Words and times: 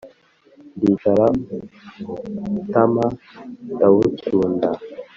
ndicara 0.81 1.25
ubutama 2.47 3.05
ndabutunda; 3.75 4.69